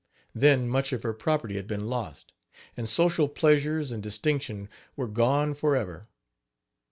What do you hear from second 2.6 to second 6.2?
and social pleasures and distinction were gone forever.